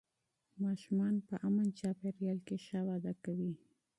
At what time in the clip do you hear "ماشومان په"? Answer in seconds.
0.63-1.35